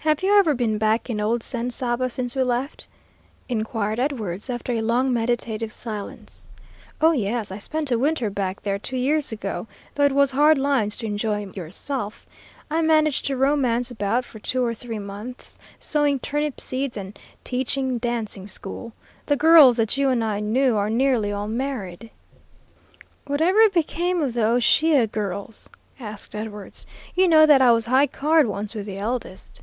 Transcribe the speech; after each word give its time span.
"Have 0.00 0.22
you 0.22 0.38
ever 0.38 0.54
been 0.54 0.78
back 0.78 1.10
in 1.10 1.18
old 1.20 1.42
San 1.42 1.68
Saba 1.72 2.08
since 2.08 2.36
we 2.36 2.44
left?" 2.44 2.86
inquired 3.48 3.98
Edwards 3.98 4.48
after 4.48 4.70
a 4.72 4.80
long 4.80 5.12
meditative 5.12 5.72
silence. 5.72 6.46
"Oh, 7.00 7.10
yes, 7.10 7.50
I 7.50 7.58
spent 7.58 7.90
a 7.90 7.98
winter 7.98 8.30
back 8.30 8.62
there 8.62 8.78
two 8.78 8.96
years 8.98 9.32
ago, 9.32 9.66
though 9.96 10.04
it 10.04 10.14
was 10.14 10.30
hard 10.30 10.58
lines 10.58 10.96
to 10.98 11.06
enjoy 11.06 11.46
yourself. 11.46 12.28
I 12.70 12.82
managed 12.82 13.24
to 13.26 13.36
romance 13.36 13.90
about 13.90 14.24
for 14.24 14.38
two 14.38 14.64
or 14.64 14.72
three 14.74 15.00
months, 15.00 15.58
sowing 15.80 16.20
turnip 16.20 16.60
seed 16.60 16.96
and 16.96 17.18
teaching 17.42 17.98
dancing 17.98 18.46
school. 18.46 18.92
The 19.24 19.34
girls 19.34 19.78
that 19.78 19.96
you 19.96 20.08
and 20.08 20.22
I 20.22 20.38
knew 20.38 20.76
are 20.76 20.90
nearly 20.90 21.32
all 21.32 21.48
married." 21.48 22.10
"What 23.26 23.40
ever 23.40 23.68
became 23.70 24.22
of 24.22 24.34
the 24.34 24.46
O'Shea 24.46 25.08
girls?" 25.08 25.68
asked 25.98 26.36
Edwards. 26.36 26.86
"You 27.16 27.26
know 27.26 27.44
that 27.44 27.60
I 27.62 27.72
was 27.72 27.86
high 27.86 28.06
card 28.06 28.46
once 28.46 28.72
with 28.72 28.86
the 28.86 28.98
eldest." 28.98 29.62